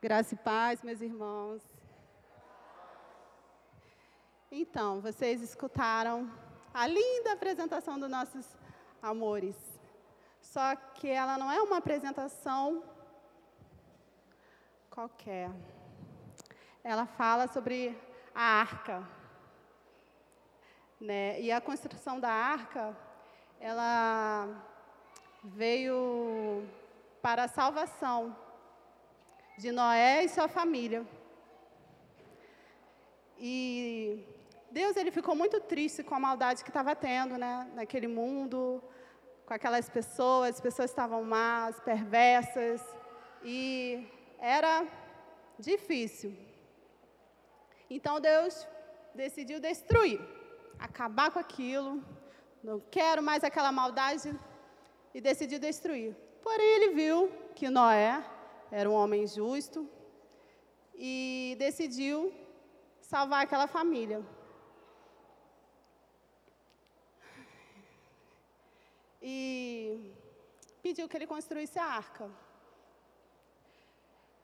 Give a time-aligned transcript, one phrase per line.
[0.00, 1.60] Graça e paz, meus irmãos.
[4.48, 6.30] Então, vocês escutaram
[6.72, 8.46] a linda apresentação dos nossos
[9.02, 9.56] amores.
[10.40, 12.84] Só que ela não é uma apresentação
[14.88, 15.50] qualquer.
[16.84, 18.00] Ela fala sobre
[18.32, 19.02] a arca.
[21.00, 21.40] Né?
[21.40, 22.96] E a construção da arca,
[23.58, 24.62] ela
[25.42, 26.64] veio
[27.20, 28.46] para a salvação
[29.58, 31.04] de Noé e sua família.
[33.36, 34.24] E
[34.70, 38.82] Deus ele ficou muito triste com a maldade que estava tendo, né, naquele mundo,
[39.46, 42.80] com aquelas pessoas, as pessoas estavam más, perversas,
[43.42, 44.06] e
[44.38, 44.86] era
[45.58, 46.36] difícil.
[47.90, 48.66] Então Deus
[49.12, 50.20] decidiu destruir,
[50.78, 52.00] acabar com aquilo,
[52.62, 54.38] não quero mais aquela maldade,
[55.12, 56.14] e decidiu destruir.
[56.42, 58.22] Porém, ele viu que Noé
[58.70, 59.88] era um homem justo
[60.94, 62.32] e decidiu
[63.00, 64.24] salvar aquela família.
[69.22, 70.12] E
[70.82, 72.30] pediu que ele construísse a arca.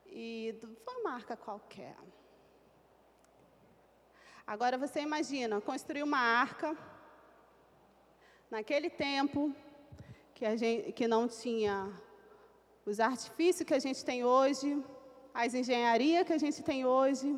[0.07, 1.97] E foi uma arca qualquer.
[4.47, 6.77] Agora você imagina, construir uma arca
[8.51, 9.55] naquele tempo
[10.35, 11.91] que, gente, que não tinha
[12.87, 14.83] os artifícios que a gente tem hoje,
[15.33, 17.29] as engenharias que a gente tem hoje.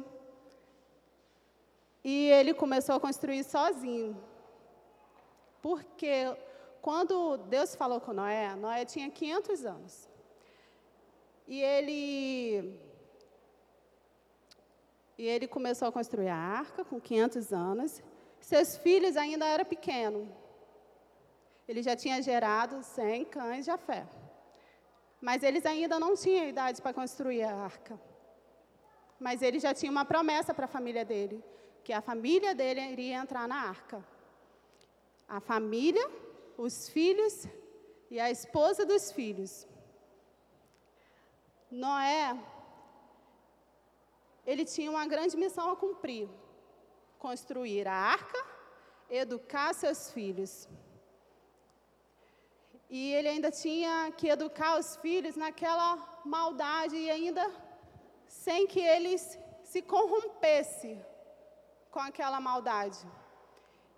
[2.04, 4.16] E ele começou a construir sozinho.
[5.62, 6.36] Porque
[6.80, 10.08] quando Deus falou com Noé, Noé tinha 500 anos.
[11.48, 12.78] E ele
[15.18, 18.02] e ele começou a construir a arca com 500 anos.
[18.40, 20.28] Seus filhos ainda eram pequenos.
[21.66, 24.06] Ele já tinha gerado 100 cães de fé.
[25.26, 27.94] Mas eles ainda não tinham idade para construir a arca.
[29.18, 31.42] Mas ele já tinha uma promessa para a família dele,
[31.82, 33.98] que a família dele iria entrar na arca.
[35.28, 36.08] A família,
[36.56, 37.44] os filhos
[38.08, 39.66] e a esposa dos filhos.
[41.68, 42.38] Noé,
[44.46, 46.28] ele tinha uma grande missão a cumprir:
[47.18, 48.40] construir a arca,
[49.10, 50.68] educar seus filhos.
[52.88, 57.44] E ele ainda tinha que educar os filhos naquela maldade e ainda
[58.28, 61.04] sem que eles se corrompessem
[61.90, 62.98] com aquela maldade.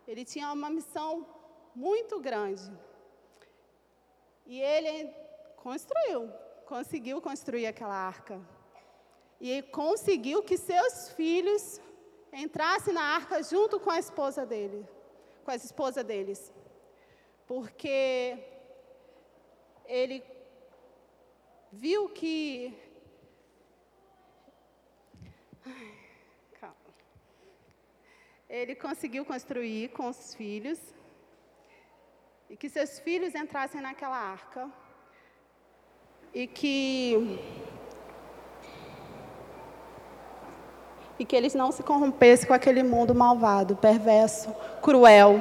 [0.07, 1.27] Ele tinha uma missão
[1.75, 2.71] muito grande.
[4.47, 5.13] E ele
[5.57, 6.33] construiu,
[6.65, 8.41] conseguiu construir aquela arca.
[9.39, 11.81] E conseguiu que seus filhos
[12.33, 14.89] entrassem na arca junto com a esposa dele,
[15.45, 16.53] com a esposa deles.
[17.47, 18.58] Porque
[19.89, 20.23] ele
[21.73, 22.77] viu que.
[26.61, 26.77] calma.
[28.49, 30.79] Ele conseguiu construir com os filhos
[32.51, 34.71] e que seus filhos entrassem naquela arca
[36.35, 37.39] e que
[41.19, 45.41] e que eles não se corrompessem com aquele mundo malvado, perverso, cruel.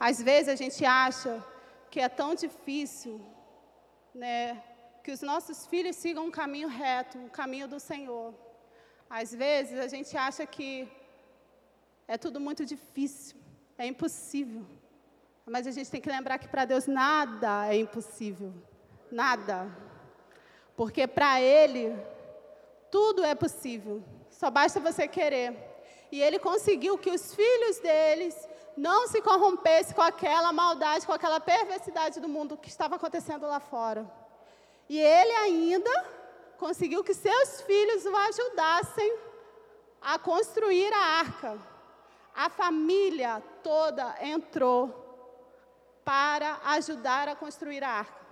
[0.00, 1.44] Às vezes a gente acha
[1.90, 3.20] que é tão difícil
[4.14, 4.62] né,
[5.02, 8.34] que os nossos filhos sigam um caminho reto, um caminho do Senhor.
[9.08, 10.88] Às vezes a gente acha que
[12.06, 13.36] é tudo muito difícil,
[13.76, 14.64] é impossível.
[15.44, 18.54] Mas a gente tem que lembrar que para Deus nada é impossível.
[19.10, 19.70] Nada.
[20.76, 21.96] Porque para Ele
[22.90, 24.02] tudo é possível.
[24.30, 25.56] Só basta você querer.
[26.10, 31.40] E Ele conseguiu que os filhos deles não se corrompesse com aquela maldade, com aquela
[31.40, 34.10] perversidade do mundo que estava acontecendo lá fora.
[34.88, 36.04] E ele ainda
[36.58, 39.18] conseguiu que seus filhos o ajudassem
[40.00, 41.58] a construir a arca.
[42.34, 45.02] A família toda entrou
[46.04, 48.22] para ajudar a construir a arca.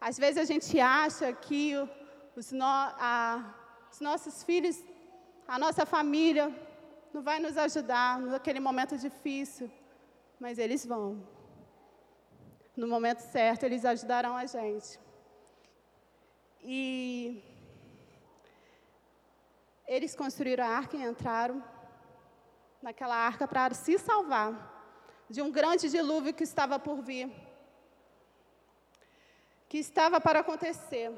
[0.00, 1.74] Às vezes a gente acha que
[2.36, 3.54] os, no, a,
[3.92, 4.82] os nossos filhos,
[5.46, 6.54] a nossa família,
[7.12, 9.70] não vai nos ajudar naquele momento difícil,
[10.38, 11.26] mas eles vão.
[12.76, 15.00] No momento certo, eles ajudarão a gente.
[16.62, 17.42] E
[19.86, 21.62] eles construíram a arca e entraram
[22.82, 24.52] naquela arca para se salvar
[25.28, 27.30] de um grande dilúvio que estava por vir,
[29.68, 31.12] que estava para acontecer.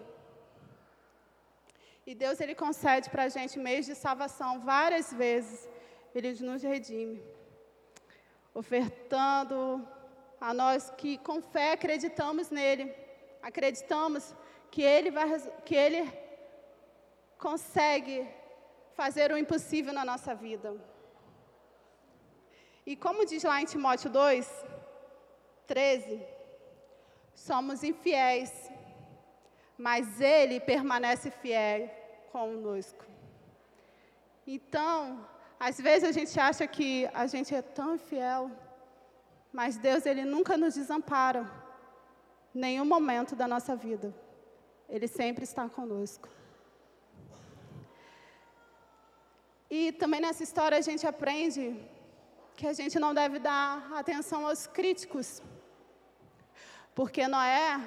[2.06, 5.68] E Deus ele concede para a gente meios de salvação várias vezes
[6.14, 7.22] ele nos redime,
[8.54, 9.86] ofertando
[10.40, 12.94] a nós que com fé acreditamos nele,
[13.42, 14.34] acreditamos
[14.70, 15.28] que ele vai,
[15.64, 16.10] que ele
[17.38, 18.28] consegue
[18.94, 20.76] fazer o impossível na nossa vida.
[22.86, 24.64] E como diz lá em Timóteo 2,
[25.66, 26.20] 13,
[27.34, 28.50] somos infiéis,
[29.78, 31.88] mas Ele permanece fiel
[32.32, 33.04] conosco.
[34.46, 35.26] Então,
[35.60, 38.50] às vezes a gente acha que a gente é tão infiel,
[39.52, 41.42] mas Deus, Ele nunca nos desampara,
[42.54, 44.14] nenhum momento da nossa vida.
[44.88, 46.26] Ele sempre está conosco.
[49.70, 51.78] E também nessa história a gente aprende
[52.56, 55.42] que a gente não deve dar atenção aos críticos.
[56.94, 57.78] Porque Noé,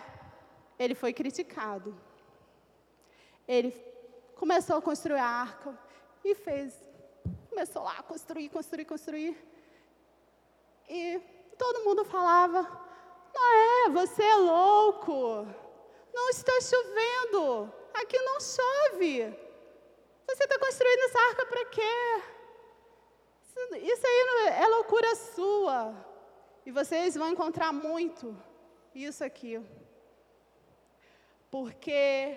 [0.78, 2.00] ele foi criticado.
[3.48, 3.72] Ele
[4.36, 5.78] começou a construir a arca
[6.24, 6.93] e fez.
[7.54, 9.38] Começou lá a construir, construir, construir.
[10.90, 11.22] E
[11.56, 12.64] todo mundo falava:
[13.32, 15.46] Noé, você é louco.
[16.12, 17.72] Não está chovendo.
[17.94, 19.38] Aqui não chove.
[20.28, 22.24] Você está construindo essa arca para quê?
[23.44, 25.96] Isso, isso aí é loucura sua.
[26.66, 28.36] E vocês vão encontrar muito
[28.96, 29.62] isso aqui.
[31.52, 32.36] Porque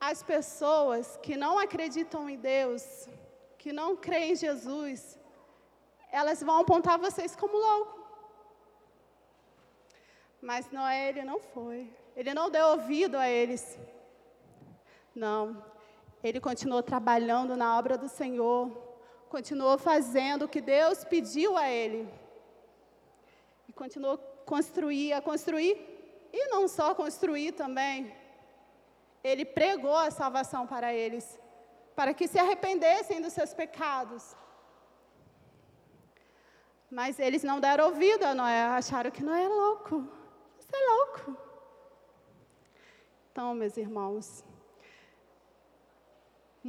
[0.00, 3.08] as pessoas que não acreditam em Deus,
[3.66, 5.18] que não creem em Jesus,
[6.12, 7.98] elas vão apontar vocês como louco.
[10.40, 11.90] Mas Noé, ele não foi.
[12.14, 13.76] Ele não deu ouvido a eles.
[15.12, 15.64] Não.
[16.22, 18.70] Ele continuou trabalhando na obra do Senhor,
[19.28, 22.08] continuou fazendo o que Deus pediu a ele.
[23.68, 25.74] E continuou construir, a construir,
[26.32, 28.14] e não só construir também.
[29.24, 31.36] Ele pregou a salvação para eles,
[31.96, 34.36] para que se arrependessem dos seus pecados.
[36.98, 40.06] Mas eles não deram ouvido a Noé, acharam que Noé é louco.
[40.58, 41.36] Você é louco.
[43.32, 44.44] Então, meus irmãos,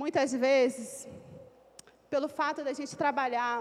[0.01, 1.07] Muitas vezes,
[2.07, 3.57] pelo fato da gente trabalhar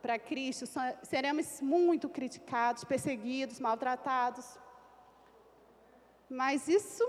[0.00, 0.64] para Cristo,
[1.02, 4.46] seremos muito criticados, perseguidos, maltratados.
[6.30, 7.04] Mas isso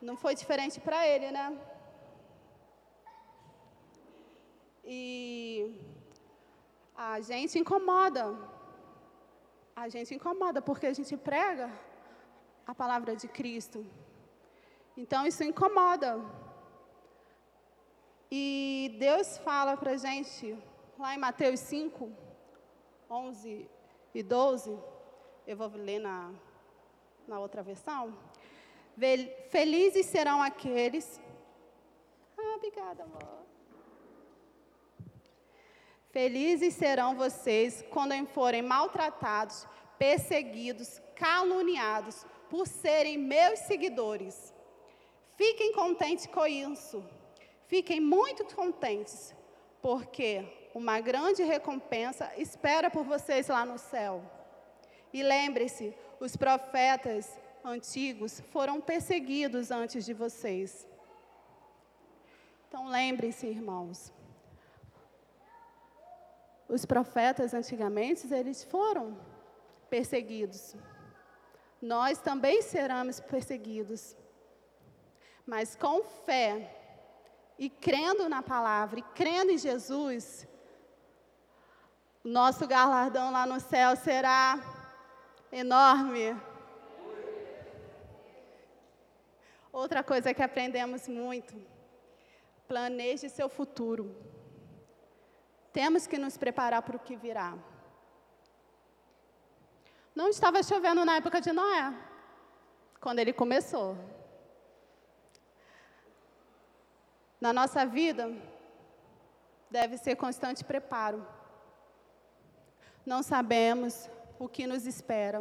[0.00, 1.58] não foi diferente para ele, né?
[4.84, 5.74] E
[6.94, 8.24] a gente incomoda.
[9.74, 11.70] A gente incomoda porque a gente prega
[12.66, 13.84] a palavra de Cristo.
[14.96, 16.20] Então isso incomoda.
[18.30, 20.58] E Deus fala para a gente,
[20.98, 22.10] lá em Mateus 5,
[23.08, 23.68] 11
[24.14, 24.78] e 12,
[25.46, 26.32] eu vou ler na,
[27.28, 28.16] na outra versão.
[29.50, 31.20] Felizes serão aqueles.
[32.38, 33.46] Ah, obrigada, amor.
[36.10, 39.66] Felizes serão vocês quando forem maltratados,
[39.98, 44.54] perseguidos, caluniados por serem meus seguidores.
[45.36, 47.04] Fiquem contentes com isso.
[47.66, 49.34] Fiquem muito contentes,
[49.82, 50.42] porque
[50.74, 54.22] uma grande recompensa espera por vocês lá no céu.
[55.12, 60.86] E lembre-se, os profetas antigos foram perseguidos antes de vocês.
[62.68, 64.12] Então lembre-se, irmãos.
[66.68, 69.18] Os profetas antigamente, eles foram
[69.90, 70.74] perseguidos.
[71.80, 74.16] Nós também seremos perseguidos.
[75.44, 76.74] Mas com fé
[77.58, 80.46] e crendo na palavra e crendo em Jesus,
[82.22, 84.60] nosso galardão lá no céu será
[85.52, 86.36] enorme.
[89.82, 91.54] Outra coisa que aprendemos muito:
[92.66, 94.04] planeje seu futuro.
[95.70, 97.50] Temos que nos preparar para o que virá.
[100.14, 101.92] Não estava chovendo na época de Noé,
[103.02, 103.98] quando ele começou.
[107.38, 108.24] Na nossa vida,
[109.70, 111.20] deve ser constante preparo.
[113.04, 115.40] Não sabemos o que nos espera.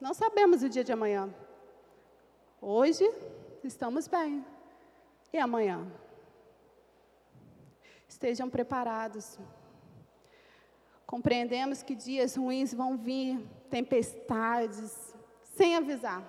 [0.00, 1.32] Não sabemos o dia de amanhã.
[2.66, 3.04] Hoje
[3.62, 4.42] estamos bem.
[5.30, 5.86] E amanhã?
[8.08, 9.38] Estejam preparados.
[11.06, 16.24] Compreendemos que dias ruins vão vir, tempestades, sem avisar.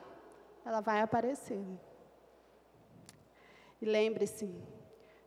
[0.65, 1.63] Ela vai aparecer.
[3.81, 4.53] E lembre-se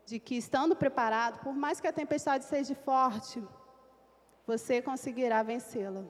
[0.05, 3.43] de que, estando preparado, por mais que a tempestade seja forte,
[4.47, 6.05] você conseguirá vencê-la.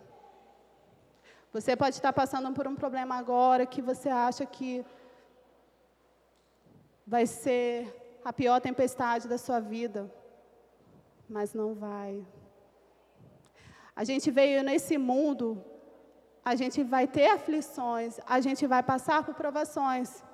[1.53, 4.85] Você pode estar passando por um problema agora que você acha que
[7.07, 10.13] vai ser a pior tempestade da sua vida,
[11.29, 12.27] mas não vai.
[13.97, 15.65] A gente veio nesse mundo
[16.49, 20.25] a gente vai ter aflições, a gente vai passar por provações.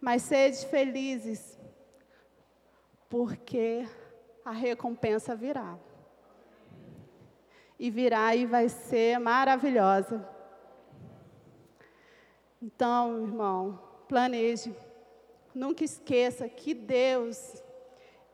[0.00, 1.58] Mas sede felizes,
[3.08, 3.84] porque
[4.44, 5.76] a recompensa virá.
[7.82, 10.24] E virá e vai ser maravilhosa.
[12.62, 14.72] Então, irmão, planeje.
[15.52, 17.60] Nunca esqueça que Deus,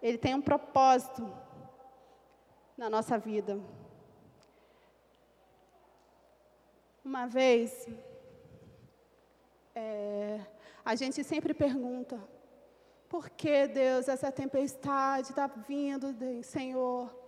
[0.02, 1.26] Ele tem um propósito
[2.76, 3.59] na nossa vida.
[7.02, 7.88] Uma vez,
[9.75, 10.40] é,
[10.85, 12.23] a gente sempre pergunta:
[13.09, 17.27] por que, Deus, essa tempestade está vindo, Senhor?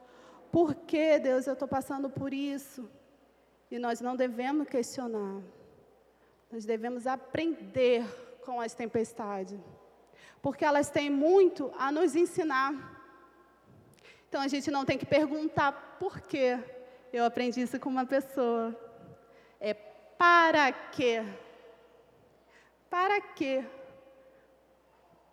[0.50, 2.90] Por que, Deus, eu estou passando por isso?
[3.70, 5.40] E nós não devemos questionar,
[6.50, 8.04] nós devemos aprender
[8.44, 9.60] com as tempestades,
[10.42, 12.72] porque elas têm muito a nos ensinar.
[14.28, 16.58] Então a gente não tem que perguntar por quê.
[17.12, 18.76] Eu aprendi isso com uma pessoa.
[19.60, 21.22] É para quê?
[22.88, 23.64] Para quê?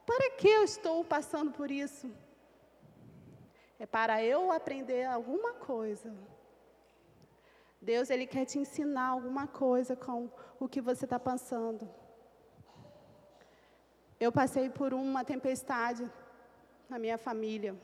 [0.05, 2.09] Para que eu estou passando por isso?
[3.79, 6.13] É para eu aprender alguma coisa.
[7.81, 10.29] Deus, Ele quer te ensinar alguma coisa com
[10.59, 11.87] o que você está passando.
[14.19, 16.09] Eu passei por uma tempestade
[16.89, 17.75] na minha família,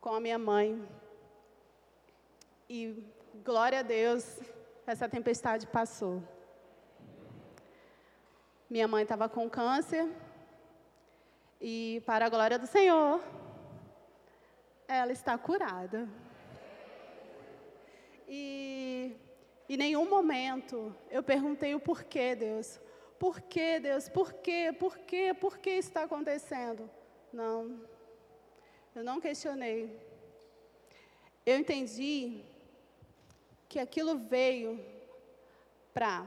[0.00, 0.82] com a minha mãe.
[2.68, 3.04] E,
[3.44, 4.40] glória a Deus,
[4.86, 6.22] essa tempestade passou.
[8.70, 10.08] Minha mãe estava com câncer,
[11.60, 13.20] e, para a glória do Senhor,
[14.96, 16.08] ela está curada.
[18.28, 19.16] E
[19.68, 22.80] em nenhum momento eu perguntei o porquê, Deus.
[23.18, 24.08] Por que, Deus?
[24.08, 24.74] Por quê?
[24.76, 25.34] Por quê?
[25.38, 26.90] Por que está acontecendo?
[27.32, 27.80] Não.
[28.94, 29.96] Eu não questionei.
[31.46, 32.42] Eu entendi
[33.68, 34.84] que aquilo veio
[35.94, 36.26] para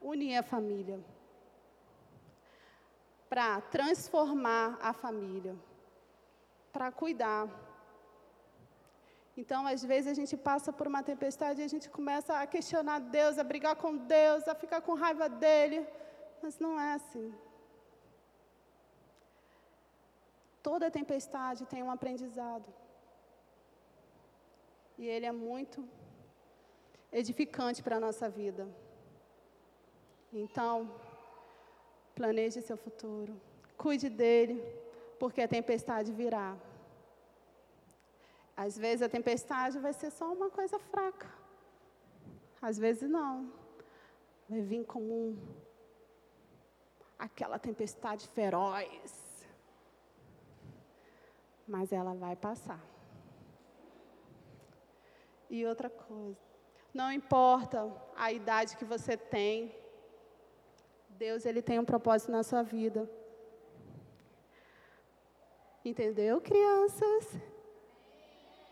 [0.00, 0.98] unir a família,
[3.28, 5.54] para transformar a família,
[6.72, 7.63] para cuidar.
[9.36, 13.00] Então, às vezes, a gente passa por uma tempestade e a gente começa a questionar
[13.00, 15.84] Deus, a brigar com Deus, a ficar com raiva dele.
[16.42, 17.34] Mas não é assim.
[20.62, 22.72] Toda tempestade tem um aprendizado.
[24.96, 25.86] E ele é muito
[27.12, 28.68] edificante para a nossa vida.
[30.32, 30.90] Então,
[32.14, 33.34] planeje seu futuro.
[33.76, 34.62] Cuide dele,
[35.18, 36.56] porque a tempestade virá.
[38.56, 41.28] Às vezes a tempestade vai ser só uma coisa fraca.
[42.62, 43.52] Às vezes não.
[44.48, 45.38] Vai vir como um,
[47.18, 49.46] aquela tempestade feroz.
[51.66, 52.80] Mas ela vai passar.
[55.50, 56.38] E outra coisa,
[56.92, 59.74] não importa a idade que você tem,
[61.10, 63.10] Deus ele tem um propósito na sua vida.
[65.84, 67.53] Entendeu, crianças?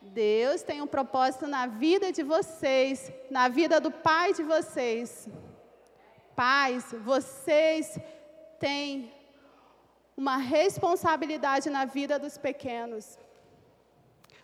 [0.03, 5.29] Deus tem um propósito na vida de vocês, na vida do pai de vocês.
[6.35, 7.99] Pais, vocês
[8.59, 9.13] têm
[10.17, 13.19] uma responsabilidade na vida dos pequenos.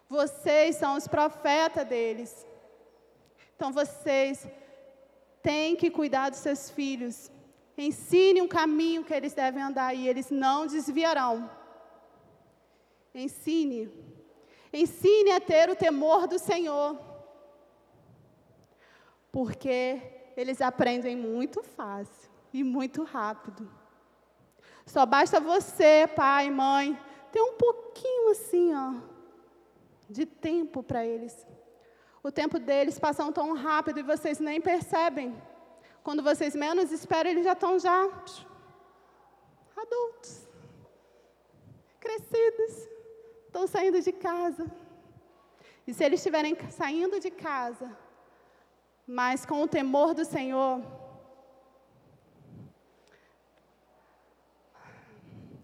[0.08, 2.46] Vocês são os profetas deles.
[3.54, 4.46] Então vocês
[5.42, 7.30] têm que cuidar dos seus filhos.
[7.76, 11.50] Ensine um caminho que eles devem andar e eles não desviarão.
[13.14, 14.07] Ensine.
[14.72, 16.98] Ensine a ter o temor do Senhor.
[19.32, 20.00] Porque
[20.36, 23.70] eles aprendem muito fácil e muito rápido.
[24.86, 26.98] Só basta você, pai, mãe,
[27.30, 28.94] ter um pouquinho assim, ó,
[30.08, 31.46] de tempo para eles.
[32.22, 35.36] O tempo deles passa tão rápido e vocês nem percebem.
[36.02, 38.08] Quando vocês menos esperam, eles já estão já
[39.76, 40.48] adultos,
[42.00, 42.88] crescidos,
[43.48, 44.70] estão saindo de casa.
[45.86, 47.96] E se eles estiverem saindo de casa,
[49.06, 50.82] mas com o temor do Senhor,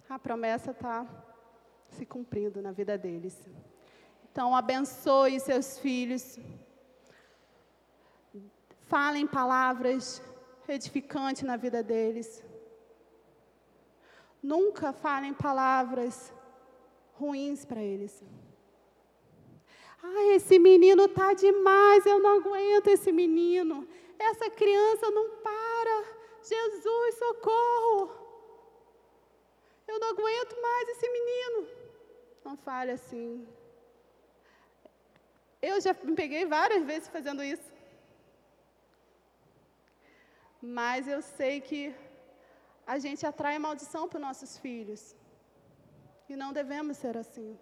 [0.08, 1.06] a promessa está
[1.90, 3.36] se cumprindo na vida deles.
[4.30, 6.38] Então, abençoe seus filhos.
[8.86, 10.22] Falem palavras
[10.66, 12.42] edificantes na vida deles.
[14.42, 16.33] Nunca falem palavras
[17.20, 18.22] ruins para eles.
[20.02, 23.76] Ai, esse menino tá demais, eu não aguento esse menino.
[24.18, 25.96] Essa criança não para.
[26.42, 28.02] Jesus, socorro.
[29.88, 31.68] Eu não aguento mais esse menino.
[32.44, 33.46] Não fale assim.
[35.70, 37.68] Eu já me peguei várias vezes fazendo isso.
[40.78, 41.94] Mas eu sei que
[42.86, 45.02] a gente atrai maldição para os nossos filhos.
[46.28, 47.58] E não devemos ser assim.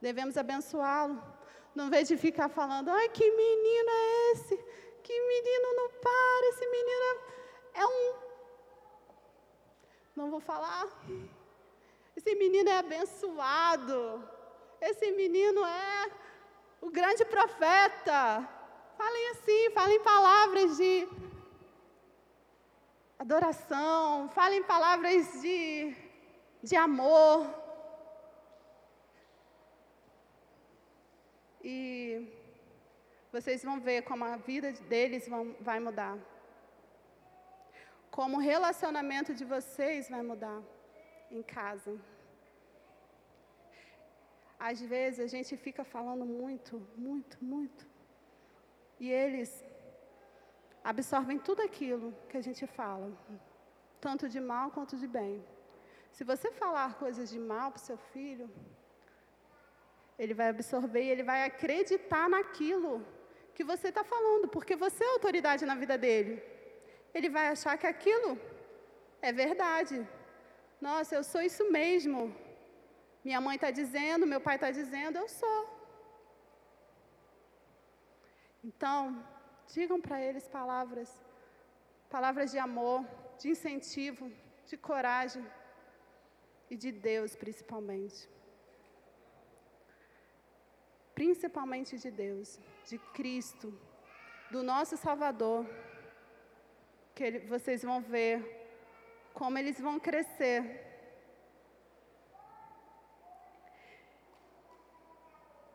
[0.00, 1.22] Devemos abençoá-lo.
[1.74, 4.56] Não vez de ficar falando, ai, que menino é esse?
[5.02, 8.14] Que menino não para, esse menino é, é um.
[10.16, 10.86] Não vou falar.
[12.16, 14.28] Esse menino é abençoado.
[14.80, 16.10] Esse menino é
[16.80, 18.48] o grande profeta.
[18.96, 21.08] Falem assim, falem palavras de
[23.18, 25.94] adoração, falem palavras de,
[26.62, 27.46] de amor.
[31.62, 32.28] E
[33.32, 36.18] vocês vão ver como a vida deles vão, vai mudar.
[38.10, 40.60] Como o relacionamento de vocês vai mudar
[41.30, 41.92] em casa.
[44.58, 47.86] Às vezes a gente fica falando muito, muito, muito.
[48.98, 49.64] E eles
[50.84, 53.10] absorvem tudo aquilo que a gente fala,
[54.00, 55.42] tanto de mal quanto de bem.
[56.16, 58.46] Se você falar coisas de mal para o seu filho,
[60.22, 62.94] ele vai absorver e ele vai acreditar naquilo
[63.54, 66.34] que você está falando, porque você é autoridade na vida dele.
[67.16, 68.30] Ele vai achar que aquilo
[69.28, 69.96] é verdade.
[70.88, 72.20] Nossa, eu sou isso mesmo.
[73.24, 75.60] Minha mãe está dizendo, meu pai está dizendo, eu sou.
[78.68, 78.98] Então,
[79.74, 81.10] digam para eles palavras,
[82.14, 83.00] palavras de amor,
[83.38, 84.30] de incentivo,
[84.70, 85.44] de coragem
[86.70, 88.28] e de Deus principalmente
[91.20, 92.58] principalmente de Deus,
[92.88, 93.68] de Cristo,
[94.50, 95.66] do nosso Salvador,
[97.14, 98.34] que ele, vocês vão ver
[99.34, 100.58] como eles vão crescer.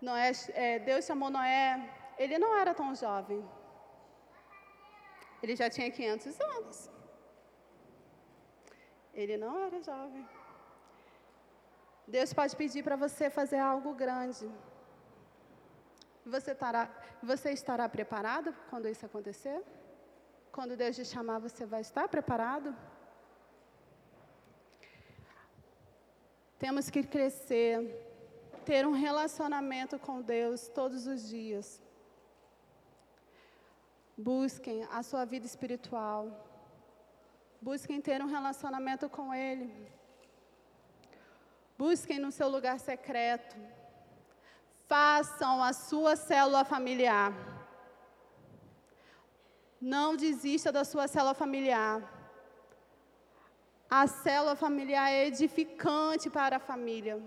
[0.02, 3.48] Noé, é, Deus chamou Noé, ele não era tão jovem.
[5.44, 6.90] Ele já tinha 500 anos.
[9.14, 10.28] Ele não era jovem.
[12.08, 14.50] Deus pode pedir para você fazer algo grande.
[16.26, 16.90] Você estará,
[17.22, 19.62] você estará preparado quando isso acontecer?
[20.52, 22.76] Quando Deus te chamar, você vai estar preparado?
[26.58, 27.76] Temos que crescer,
[28.64, 31.82] ter um relacionamento com Deus todos os dias.
[34.18, 36.22] Busquem a sua vida espiritual.
[37.62, 39.70] Busquem ter um relacionamento com Ele.
[41.78, 43.56] Busquem no seu lugar secreto.
[44.88, 47.34] Façam a sua célula familiar.
[49.82, 52.02] Não desista da sua célula familiar.
[53.90, 57.22] A célula familiar é edificante para a família.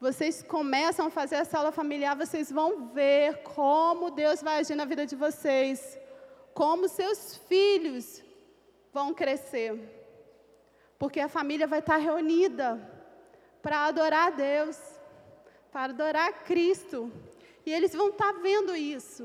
[0.00, 4.84] Vocês começam a fazer a célula familiar, vocês vão ver como Deus vai agir na
[4.84, 5.96] vida de vocês,
[6.52, 8.20] como seus filhos
[8.92, 10.01] vão crescer.
[11.02, 12.68] Porque a família vai estar reunida
[13.60, 14.78] para adorar a Deus
[15.72, 17.10] para adorar Cristo.
[17.64, 19.24] E eles vão estar vendo isso.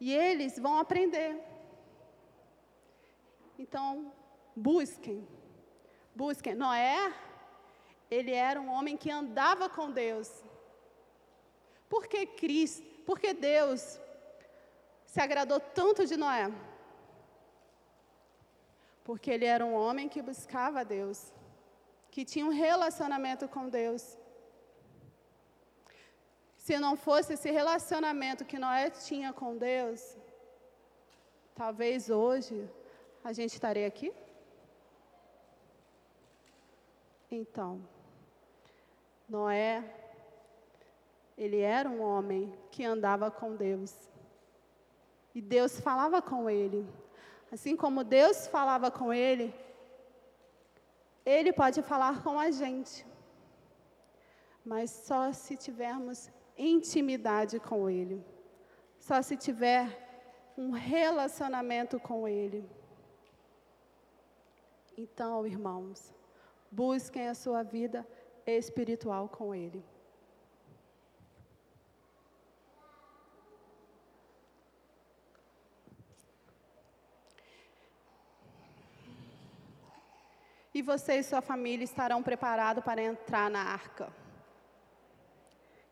[0.00, 1.36] E eles vão aprender.
[3.58, 4.12] Então,
[4.54, 5.26] busquem.
[6.14, 6.54] Busquem.
[6.54, 7.12] Noé,
[8.10, 10.30] ele era um homem que andava com Deus.
[11.88, 12.86] Por que Cristo?
[13.04, 14.00] Por que Deus
[15.04, 16.50] se agradou tanto de Noé?
[19.04, 21.32] Porque ele era um homem que buscava Deus,
[22.10, 24.16] que tinha um relacionamento com Deus.
[26.56, 30.16] Se não fosse esse relacionamento que Noé tinha com Deus,
[31.54, 32.68] talvez hoje
[33.22, 34.10] a gente estaria aqui.
[37.30, 37.86] Então,
[39.28, 39.84] Noé,
[41.36, 43.92] ele era um homem que andava com Deus.
[45.34, 46.86] E Deus falava com ele.
[47.54, 49.54] Assim como Deus falava com ele,
[51.24, 53.06] ele pode falar com a gente.
[54.64, 58.24] Mas só se tivermos intimidade com Ele.
[58.98, 59.84] Só se tiver
[60.56, 62.68] um relacionamento com Ele.
[64.96, 66.14] Então, irmãos,
[66.70, 68.06] busquem a sua vida
[68.46, 69.84] espiritual com Ele.
[80.74, 84.12] E você e sua família estarão preparados para entrar na arca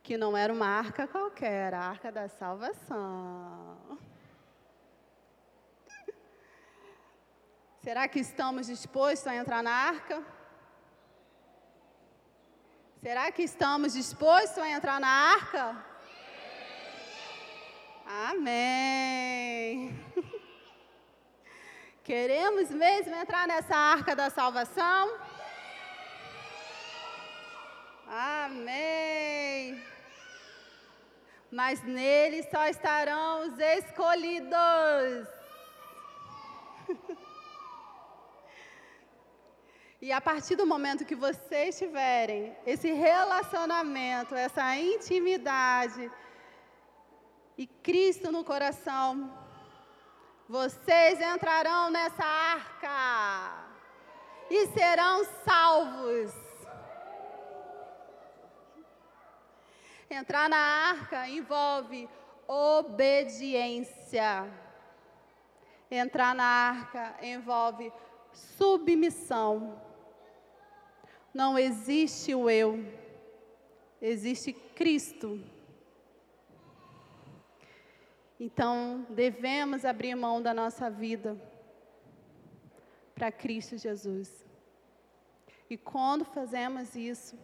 [0.03, 3.99] que não era uma arca qualquer, a arca da salvação.
[7.81, 10.25] Será que estamos dispostos a entrar na arca?
[13.01, 15.85] Será que estamos dispostos a entrar na arca?
[18.07, 19.91] Amém.
[22.05, 25.21] Queremos mesmo entrar nessa arca da salvação?
[28.09, 29.81] Amém.
[31.49, 35.29] Mas nele só estarão os escolhidos.
[40.01, 46.11] E a partir do momento que vocês tiverem esse relacionamento, essa intimidade
[47.57, 49.42] e Cristo no coração,
[50.49, 53.67] vocês entrarão nessa arca
[54.51, 56.33] e serão salvos.
[60.11, 62.09] Entrar na arca envolve
[62.47, 64.51] obediência.
[65.91, 67.93] Entrar na arca envolve
[68.33, 69.81] submissão.
[71.33, 72.85] Não existe o eu,
[74.03, 75.43] existe Cristo.
[78.45, 81.41] Então, devemos abrir mão da nossa vida
[83.15, 84.45] para Cristo Jesus.
[85.71, 87.39] E quando fazemos isso,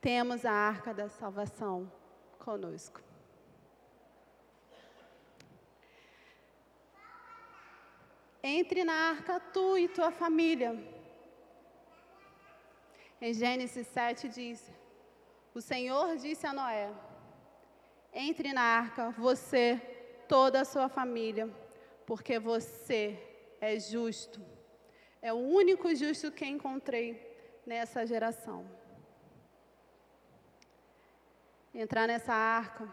[0.00, 1.90] temos a arca da salvação
[2.38, 3.02] conosco.
[8.40, 10.80] Entre na arca tu e tua família.
[13.20, 14.70] Em Gênesis 7 diz:
[15.52, 16.94] O Senhor disse a Noé:
[18.12, 19.80] Entre na arca, você,
[20.28, 21.48] toda a sua família,
[22.06, 23.18] porque você
[23.60, 24.40] é justo.
[25.22, 28.66] É o único justo que encontrei nessa geração.
[31.74, 32.86] Entrar nessa arca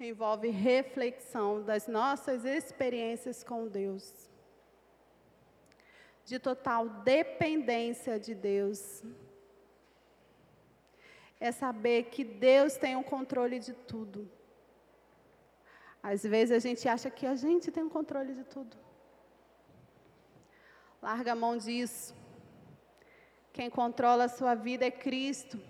[0.00, 4.30] envolve reflexão das nossas experiências com Deus,
[6.24, 9.02] de total dependência de Deus
[11.46, 14.30] é saber que Deus tem o controle de tudo.
[16.02, 18.74] Às vezes a gente acha que a gente tem o controle de tudo.
[21.02, 22.14] Larga a mão disso.
[23.52, 25.60] Quem controla a sua vida é Cristo.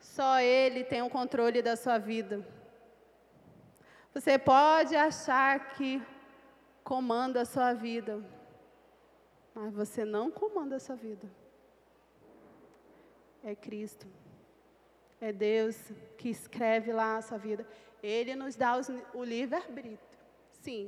[0.00, 2.44] Só Ele tem o controle da sua vida.
[4.12, 6.02] Você pode achar que
[6.82, 8.20] comanda a sua vida,
[9.54, 11.30] mas você não comanda a sua vida.
[13.44, 14.06] É Cristo.
[15.28, 15.76] É Deus
[16.18, 17.64] que escreve lá a sua vida.
[18.02, 20.18] Ele nos dá os, o livre-arbítrio.
[20.64, 20.84] Sim.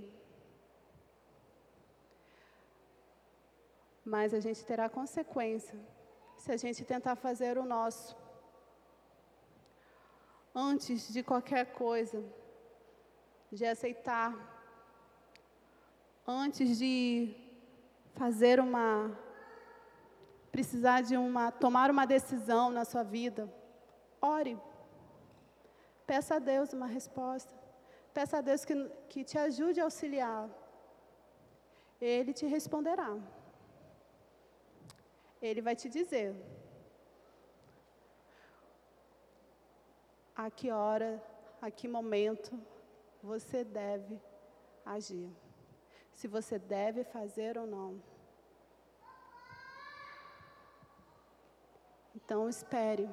[4.04, 5.78] Mas a gente terá consequência
[6.36, 8.16] se a gente tentar fazer o nosso.
[10.52, 12.20] Antes de qualquer coisa,
[13.52, 14.32] de aceitar,
[16.26, 17.36] antes de
[18.14, 19.16] fazer uma
[20.50, 23.48] precisar de uma tomar uma decisão na sua vida,
[24.24, 24.56] Ore.
[26.06, 27.52] Peça a Deus uma resposta.
[28.12, 28.74] Peça a Deus que,
[29.08, 30.48] que te ajude a auxiliar.
[32.00, 33.10] Ele te responderá.
[35.42, 36.34] Ele vai te dizer
[40.34, 41.22] a que hora,
[41.60, 42.58] a que momento
[43.22, 44.20] você deve
[44.84, 45.30] agir.
[46.12, 48.02] Se você deve fazer ou não.
[52.14, 53.08] Então espere.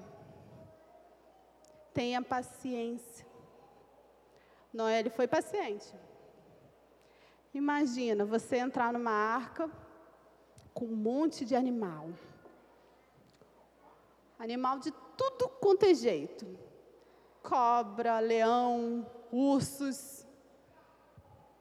[1.93, 3.25] Tenha paciência.
[4.73, 5.93] Noé ele foi paciente.
[7.53, 9.69] Imagina você entrar numa arca
[10.73, 12.09] com um monte de animal.
[14.39, 16.47] Animal de tudo quanto é jeito.
[17.43, 20.25] Cobra, leão, ursos.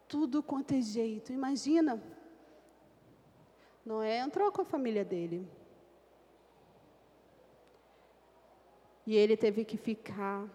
[0.07, 1.33] Tudo quanto é jeito.
[1.33, 2.01] Imagina.
[3.85, 5.47] Noé entrou com a família dele.
[9.11, 10.49] E ele teve que ficar.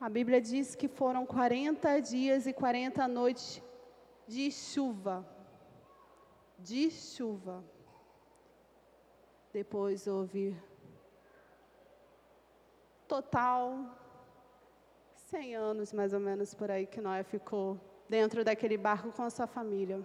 [0.00, 3.60] A Bíblia diz que foram 40 dias e 40 noites
[4.28, 5.26] de chuva.
[6.56, 7.64] De chuva.
[9.52, 10.56] Depois houve
[13.08, 13.98] total
[15.16, 19.30] 100 anos mais ou menos por aí que Noé ficou dentro daquele barco com a
[19.30, 20.00] sua família.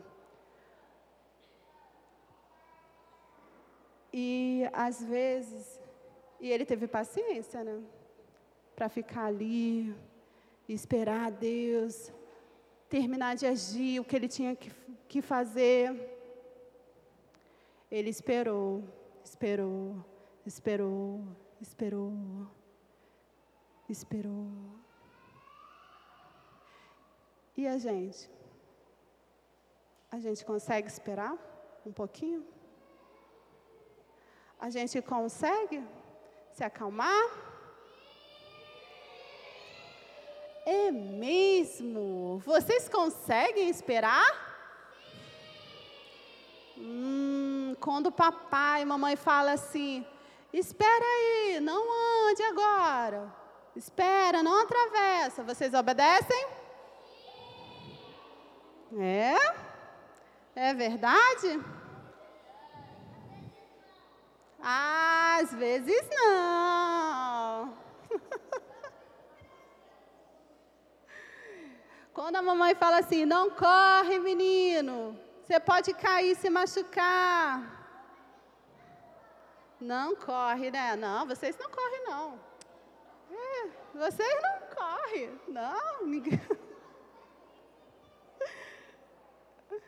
[4.18, 5.78] E às vezes,
[6.40, 7.84] e ele teve paciência, né?
[8.74, 9.94] Para ficar ali,
[10.70, 12.14] esperar Deus,
[12.88, 14.72] terminar de agir o que ele tinha que,
[15.10, 15.84] que fazer.
[17.92, 18.86] Ele esperou,
[19.22, 19.98] esperou,
[20.46, 21.22] esperou,
[21.60, 22.14] esperou,
[23.90, 24.48] esperou.
[27.58, 28.30] E a gente?
[30.10, 31.36] A gente consegue esperar
[31.86, 32.56] um pouquinho?
[34.66, 35.84] A gente consegue
[36.52, 37.30] se acalmar?
[40.66, 42.42] É mesmo.
[42.44, 44.28] Vocês conseguem esperar?
[46.76, 50.04] Hum, quando o papai e mamãe falam assim,
[50.52, 51.84] espera aí, não
[52.28, 53.32] ande agora.
[53.76, 55.44] Espera, não atravessa.
[55.44, 56.48] Vocês obedecem?
[58.98, 59.36] É?
[60.56, 61.64] É verdade?
[64.68, 67.78] Às vezes não.
[72.12, 77.62] Quando a mamãe fala assim, não corre, menino, você pode cair e se machucar.
[79.80, 80.96] Não corre, né?
[80.96, 82.40] Não, vocês não correm, não.
[83.30, 86.08] É, vocês não correm, não.
[86.08, 86.42] Ninguém...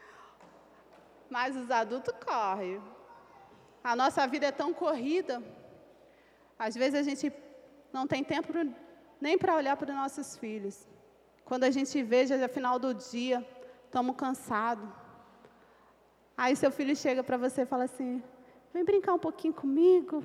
[1.32, 2.80] Mas os adultos correm.
[3.92, 5.36] A nossa vida é tão corrida.
[6.60, 7.32] Às vezes a gente
[7.94, 8.52] não tem tempo
[9.26, 10.86] nem para olhar para os nossos filhos.
[11.46, 13.38] Quando a gente vê, já é final do dia,
[13.86, 14.90] estamos cansados.
[16.36, 18.22] Aí seu filho chega para você e fala assim:
[18.74, 20.22] vem brincar um pouquinho comigo.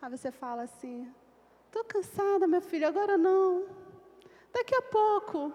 [0.00, 1.12] Aí você fala assim:
[1.66, 3.66] estou cansada, meu filho, agora não.
[4.52, 5.52] Daqui a pouco.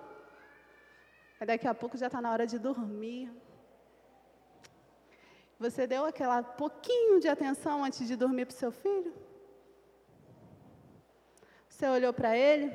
[1.39, 3.31] Aí daqui a pouco já está na hora de dormir.
[5.59, 9.13] Você deu aquela pouquinho de atenção antes de dormir para o seu filho?
[11.69, 12.71] Você olhou para ele?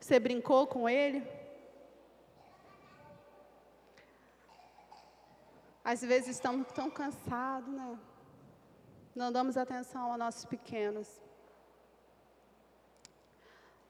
[0.00, 1.26] Você brincou com ele?
[5.82, 7.98] Às vezes estamos tão cansados, né?
[9.14, 11.08] Não damos atenção aos nossos pequenos.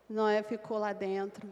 [0.08, 1.50] Noé ficou lá dentro,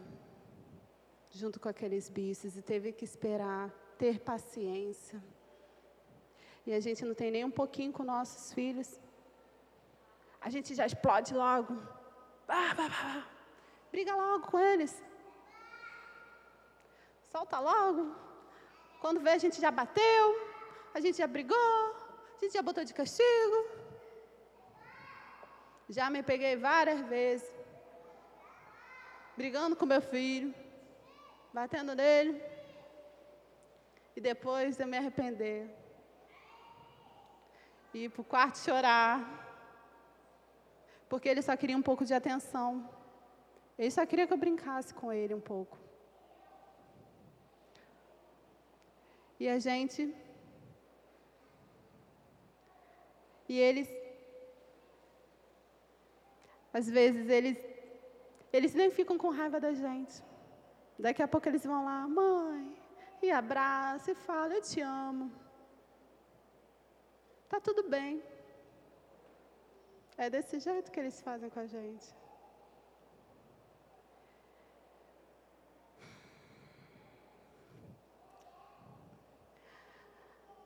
[1.31, 5.23] junto com aqueles bichos, e teve que esperar, ter paciência.
[6.65, 8.99] E a gente não tem nem um pouquinho com nossos filhos.
[10.41, 11.73] A gente já explode logo.
[12.47, 13.27] Bah, bah, bah.
[13.91, 14.93] Briga logo com eles.
[17.31, 18.15] Solta logo.
[19.01, 20.25] Quando vê, a gente já bateu,
[20.93, 21.85] a gente já brigou,
[22.35, 23.57] a gente já botou de castigo.
[25.87, 27.47] Já me peguei várias vezes,
[29.37, 30.53] brigando com meu filho,
[31.53, 32.41] batendo nele,
[34.15, 35.69] e depois eu me arrepender.
[37.93, 39.17] Ir para o quarto chorar,
[41.07, 42.89] porque ele só queria um pouco de atenção.
[43.77, 45.77] Ele só queria que eu brincasse com ele um pouco.
[49.39, 50.13] E a gente.
[53.47, 53.89] E eles.
[56.73, 57.57] Às vezes eles.
[58.51, 60.23] Eles nem ficam com raiva da gente.
[60.97, 62.73] Daqui a pouco eles vão lá, mãe,
[63.21, 65.31] e abraça e fala, eu te amo.
[67.47, 68.23] Tá tudo bem.
[70.17, 72.07] É desse jeito que eles fazem com a gente.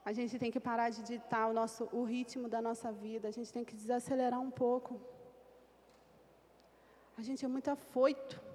[0.09, 3.31] A gente tem que parar de ditar o, nosso, o ritmo da nossa vida, a
[3.31, 4.99] gente tem que desacelerar um pouco.
[7.15, 8.48] A gente é muito afoito.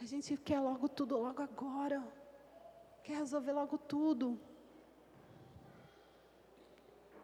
[0.00, 2.02] A gente quer logo tudo, logo agora.
[3.02, 4.38] Quer resolver logo tudo.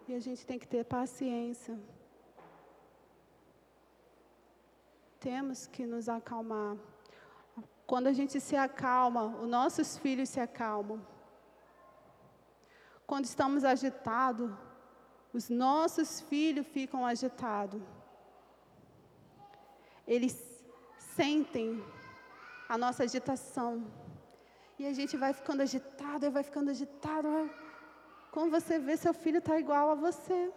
[0.09, 1.79] E a gente tem que ter paciência.
[5.21, 6.77] Temos que nos acalmar.
[7.87, 11.01] Quando a gente se acalma, os nossos filhos se acalmam.
[13.07, 14.51] Quando estamos agitados,
[15.33, 17.83] os nossos filhos ficam agitados.
[20.07, 20.35] Eles
[20.99, 21.83] sentem
[22.69, 23.87] a nossa agitação.
[24.79, 27.29] E a gente vai ficando agitado, e vai ficando agitado.
[28.31, 30.53] Quando você vê, seu filho está igual a você.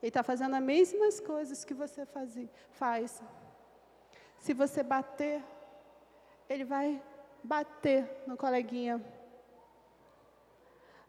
[0.00, 2.06] Ele está fazendo as mesmas coisas que você
[2.72, 3.22] faz.
[4.38, 5.42] Se você bater,
[6.48, 7.02] ele vai
[7.42, 9.02] bater no coleguinha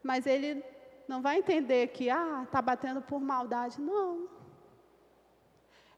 [0.02, 0.64] mas ele
[1.06, 3.80] não vai entender que, ah, está batendo por maldade.
[3.80, 4.28] Não.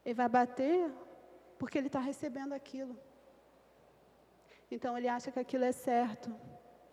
[0.03, 0.91] Ele vai bater
[1.57, 2.97] porque ele está recebendo aquilo.
[4.73, 6.29] Então ele acha que aquilo é certo.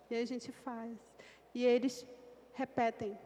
[0.09, 0.95] E a gente faz.
[1.53, 2.05] E eles
[2.53, 3.17] repetem.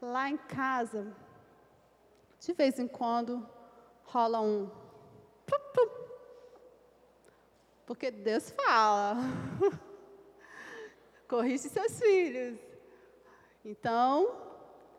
[0.00, 1.14] Lá em casa,
[2.40, 3.46] de vez em quando,
[4.04, 4.70] rola um.
[7.86, 9.16] Porque Deus fala.
[11.28, 12.58] corrige seus filhos.
[13.64, 14.12] Então,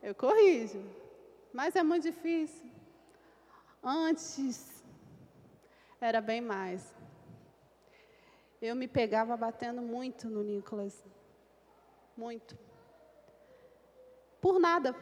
[0.04, 0.82] eu corrijo.
[1.52, 2.70] Mas é muito difícil.
[3.84, 4.77] Antes,
[6.00, 6.96] era bem mais.
[8.62, 11.04] Eu me pegava batendo muito no Nicolas.
[12.16, 12.58] Muito.
[14.42, 14.96] Por nada.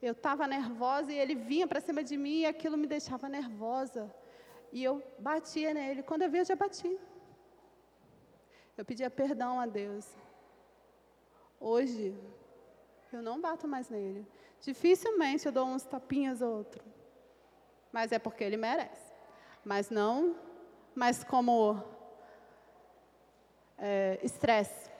[0.00, 4.12] Eu estava nervosa e ele vinha para cima de mim e aquilo me deixava nervosa.
[4.72, 6.02] E eu batia nele.
[6.02, 6.98] Quando eu vi, eu já bati.
[8.78, 10.06] Eu pedia perdão a Deus.
[11.58, 12.16] Hoje,
[13.12, 14.26] eu não bato mais nele.
[14.62, 16.82] Dificilmente eu dou uns tapinhas ou outro.
[17.92, 19.12] Mas é porque ele merece.
[19.64, 20.36] Mas não,
[20.94, 21.82] mas como
[23.76, 24.90] é, estresse.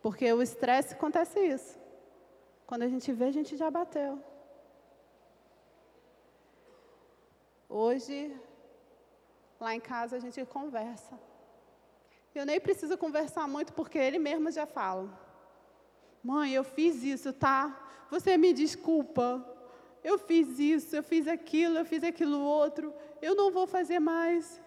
[0.00, 1.78] Porque o estresse acontece isso.
[2.66, 4.22] Quando a gente vê, a gente já bateu.
[7.68, 8.34] Hoje,
[9.60, 11.18] lá em casa, a gente conversa.
[12.34, 15.08] Eu nem preciso conversar muito, porque ele mesmo já fala.
[16.22, 18.06] Mãe, eu fiz isso, tá?
[18.10, 19.46] Você me desculpa.
[20.02, 22.92] Eu fiz isso, eu fiz aquilo, eu fiz aquilo outro.
[23.20, 24.60] Eu não vou fazer mais.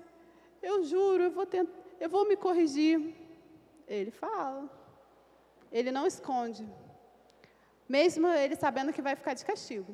[0.62, 3.14] Eu juro, eu vou, tentar, eu vou me corrigir.
[3.88, 4.70] Ele fala.
[5.72, 6.66] Ele não esconde.
[7.88, 9.94] Mesmo ele sabendo que vai ficar de castigo.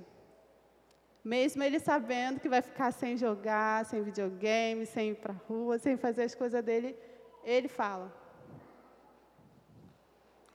[1.23, 5.77] Mesmo ele sabendo que vai ficar sem jogar, sem videogame, sem ir para a rua,
[5.77, 6.97] sem fazer as coisas dele,
[7.43, 8.12] ele fala.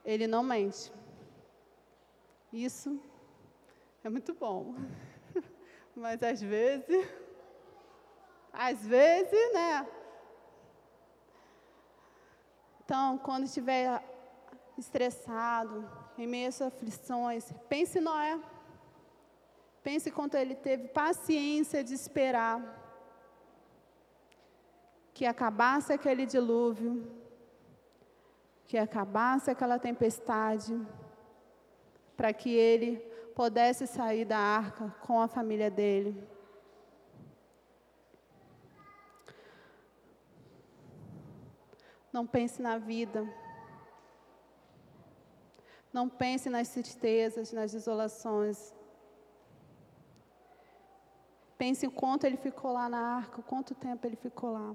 [0.04, 0.92] Ele não mente.
[2.52, 3.00] Isso
[4.06, 4.74] é muito bom.
[5.94, 7.08] Mas às vezes,
[8.52, 9.86] às vezes, né?
[12.84, 14.00] Então, quando estiver
[14.78, 18.40] estressado, em meio às aflições, pense em Noé.
[19.82, 22.58] Pense quanto ele teve paciência de esperar
[25.12, 27.10] que acabasse aquele dilúvio,
[28.66, 30.74] que acabasse aquela tempestade,
[32.16, 36.26] para que ele pudesse sair da arca com a família dele.
[42.10, 43.28] Não pense na vida.
[45.92, 48.74] Não pense nas tristezas, nas desolações.
[51.58, 54.74] Pense o quanto ele ficou lá na arca, quanto tempo ele ficou lá.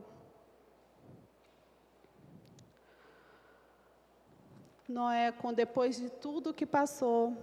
[4.87, 7.35] Noé, com depois de tudo que passou,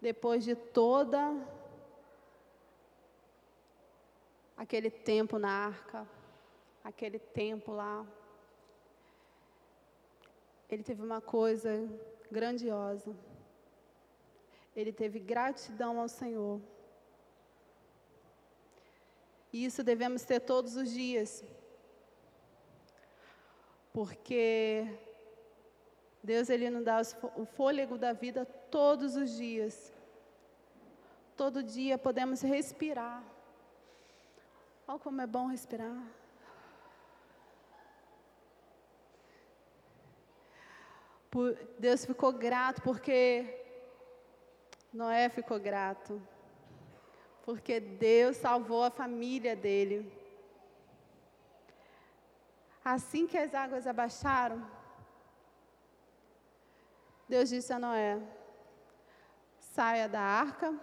[0.00, 1.34] depois de toda
[4.56, 6.06] aquele tempo na arca,
[6.84, 8.06] aquele tempo lá,
[10.70, 11.88] ele teve uma coisa
[12.30, 13.16] grandiosa.
[14.76, 16.60] Ele teve gratidão ao Senhor.
[19.52, 21.42] E isso devemos ter todos os dias.
[23.92, 24.86] Porque
[26.30, 27.00] Deus ele nos dá
[27.42, 29.74] o fôlego da vida todos os dias.
[31.34, 33.22] Todo dia podemos respirar.
[34.86, 35.98] Olha como é bom respirar.
[41.78, 43.14] Deus ficou grato porque
[44.92, 46.20] Noé ficou grato
[47.46, 49.98] porque Deus salvou a família dele.
[52.84, 54.60] Assim que as águas abaixaram,
[57.28, 58.20] Deus disse a Noé:
[59.58, 60.74] saia da arca,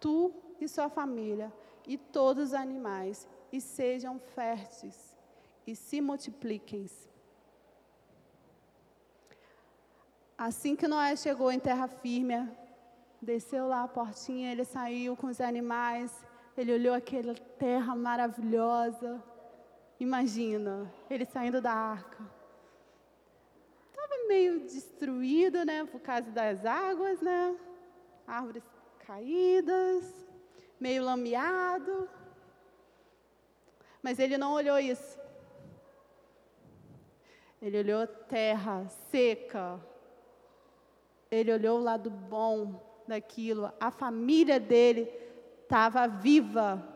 [0.00, 1.52] tu e sua família,
[1.86, 5.16] e todos os animais, e sejam férteis,
[5.66, 7.08] e se multipliquem-se.
[10.36, 12.50] Assim que Noé chegou em terra firme,
[13.24, 16.12] Desceu lá a portinha, ele saiu com os animais,
[16.58, 19.22] ele olhou aquela terra maravilhosa.
[19.98, 22.22] Imagina, ele saindo da arca.
[24.26, 27.56] Meio destruído, né, por causa das águas, né?
[28.26, 28.62] Árvores
[29.06, 30.04] caídas,
[30.80, 32.08] meio lameado.
[34.02, 35.18] Mas ele não olhou isso.
[37.60, 39.80] Ele olhou terra seca.
[41.30, 43.72] Ele olhou o lado bom daquilo.
[43.80, 45.10] A família dele
[45.62, 46.86] estava viva.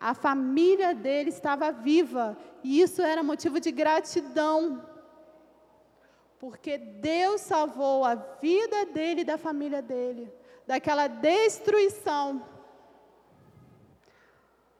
[0.00, 2.36] A família dele estava viva.
[2.64, 4.87] E isso era motivo de gratidão.
[6.38, 10.32] Porque Deus salvou a vida dele e da família dele
[10.66, 12.46] daquela destruição.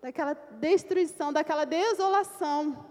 [0.01, 2.87] Daquela destruição, daquela desolação.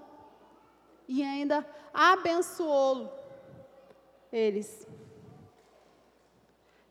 [1.07, 3.13] E ainda abençoou
[4.31, 4.85] eles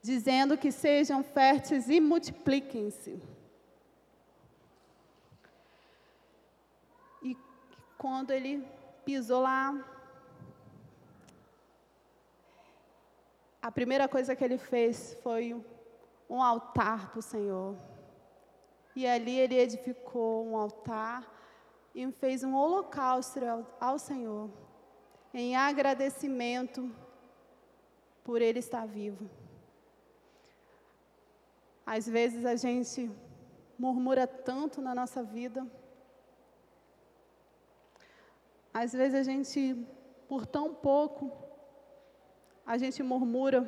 [0.06, 3.20] dizendo que sejam férteis e multipliquem-se.
[7.20, 7.36] E
[7.98, 8.64] quando ele
[9.04, 9.74] pisou lá,
[13.66, 15.60] a primeira coisa que ele fez foi
[16.30, 17.76] um altar para o Senhor.
[18.94, 21.28] E ali ele edificou um altar
[21.92, 23.40] e fez um holocausto
[23.80, 24.48] ao Senhor,
[25.34, 26.94] em agradecimento
[28.22, 29.28] por Ele estar vivo.
[31.84, 33.10] Às vezes a gente
[33.76, 35.66] murmura tanto na nossa vida.
[38.72, 39.74] Às vezes a gente,
[40.28, 41.45] por tão pouco,
[42.66, 43.64] a gente murmura.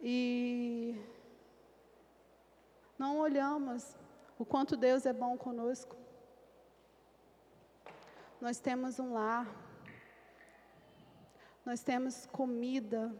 [0.00, 0.94] E
[2.98, 3.96] não olhamos
[4.38, 5.96] o quanto Deus é bom conosco.
[8.40, 9.46] Nós temos um lar,
[11.64, 13.12] nós temos comida,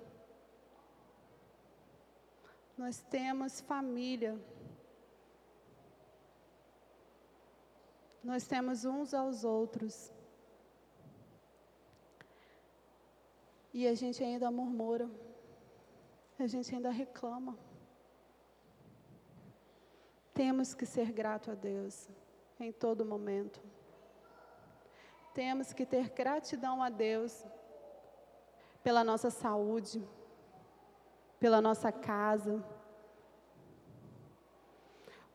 [2.77, 4.39] nós temos família.
[8.23, 10.13] Nós temos uns aos outros.
[13.79, 15.07] E a gente ainda murmura.
[16.39, 17.59] A gente ainda reclama.
[20.33, 22.09] Temos que ser grato a Deus
[22.59, 23.61] em todo momento.
[25.35, 27.45] Temos que ter gratidão a Deus
[28.83, 30.03] pela nossa saúde,
[31.39, 32.65] pela nossa casa,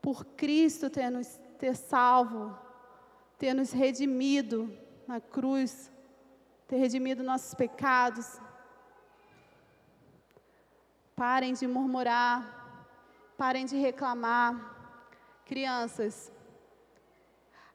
[0.00, 2.58] por Cristo ter nos ter salvo,
[3.38, 4.76] ter nos redimido
[5.06, 5.92] na cruz,
[6.72, 8.40] ter redimido nossos pecados.
[11.14, 12.38] Parem de murmurar,
[13.36, 14.54] parem de reclamar.
[15.44, 16.32] Crianças,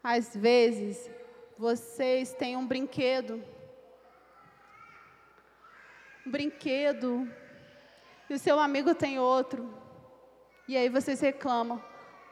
[0.04, 1.12] às vezes
[1.60, 3.44] vocês têm um brinquedo,
[6.26, 7.32] um brinquedo
[8.28, 9.72] e o seu amigo tem outro.
[10.68, 11.80] E aí vocês reclamam: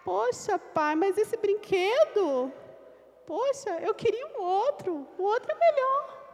[0.03, 2.51] Poxa, pai, mas esse brinquedo,
[3.27, 6.24] poxa, eu queria um outro, o outro é melhor.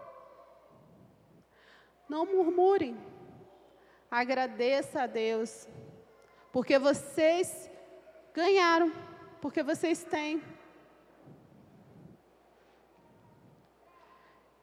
[2.12, 2.94] Não murmurem,
[4.22, 5.66] agradeça a Deus,
[6.52, 7.72] porque vocês
[8.34, 8.92] ganharam,
[9.40, 10.44] porque vocês têm.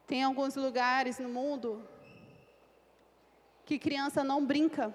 [0.07, 1.89] Tem alguns lugares no mundo
[3.65, 4.95] que criança não brinca.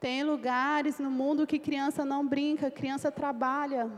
[0.00, 3.88] Tem lugares no mundo que criança não brinca, criança trabalha.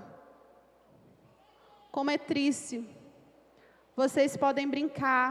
[1.91, 3.00] Como é triste.
[3.95, 5.31] Vocês podem brincar.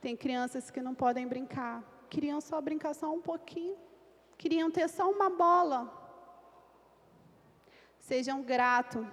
[0.00, 1.82] Tem crianças que não podem brincar.
[2.08, 3.76] Queriam só brincar só um pouquinho.
[4.38, 5.80] Queriam ter só uma bola.
[7.98, 9.06] Sejam gratos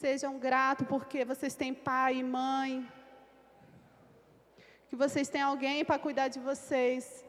[0.00, 2.88] Sejam gratos porque vocês têm pai e mãe.
[4.88, 7.24] Que vocês têm alguém para cuidar de vocês.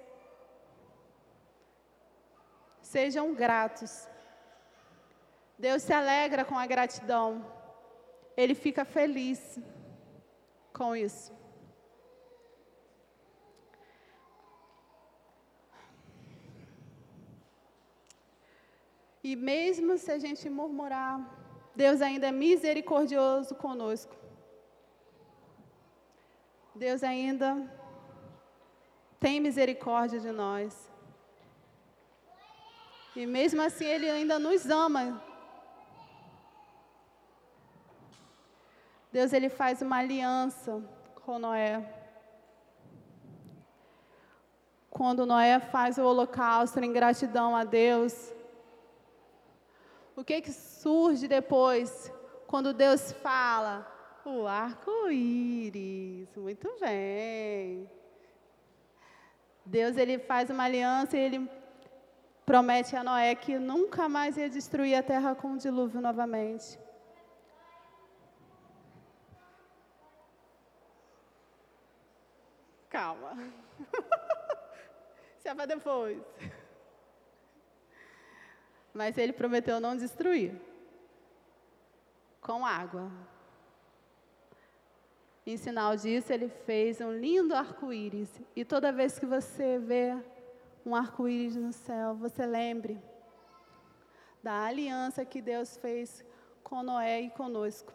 [2.79, 4.07] Sejam gratos.
[5.59, 7.45] Deus se alegra com a gratidão.
[8.37, 9.59] Ele fica feliz
[10.71, 11.37] com isso.
[19.21, 21.13] E mesmo se a gente murmurar,
[21.75, 24.15] Deus ainda é misericordioso conosco.
[26.73, 27.49] Deus ainda
[29.19, 30.89] tem misericórdia de nós.
[33.13, 35.28] E mesmo assim, Ele ainda nos ama.
[39.11, 40.83] Deus, Ele faz uma aliança
[41.25, 41.83] com Noé.
[44.89, 48.33] Quando Noé faz o holocausto em gratidão a Deus,
[50.15, 52.11] o que, que surge depois,
[52.45, 53.87] quando Deus fala?
[54.25, 56.35] O arco-íris.
[56.35, 57.89] Muito bem.
[59.65, 61.49] Deus ele faz uma aliança e ele
[62.45, 66.77] promete a Noé que nunca mais ia destruir a terra com o dilúvio novamente.
[72.89, 73.37] Calma.
[75.39, 76.21] Se é para depois
[78.93, 80.59] mas ele prometeu não destruir
[82.41, 83.11] com água.
[85.45, 88.29] Em sinal disso, ele fez um lindo arco-íris.
[88.55, 90.17] E toda vez que você vê
[90.85, 93.01] um arco-íris no céu, você lembre
[94.43, 96.23] da aliança que Deus fez
[96.63, 97.93] com Noé e conosco.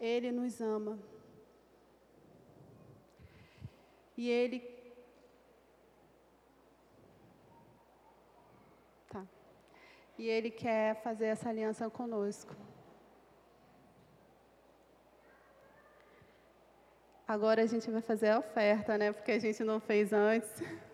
[0.00, 0.98] Ele nos ama.
[4.16, 4.76] E Ele
[10.18, 12.56] E Ele quer fazer essa aliança conosco.
[17.28, 19.12] Agora a gente vai fazer a oferta, né?
[19.12, 20.50] Porque a gente não fez antes.